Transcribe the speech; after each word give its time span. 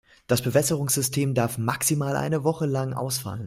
Das 0.25 0.41
Bewässerungssystem 0.41 1.35
darf 1.35 1.59
maximal 1.59 2.15
eine 2.15 2.43
Woche 2.43 2.65
lang 2.65 2.93
ausfallen. 2.93 3.39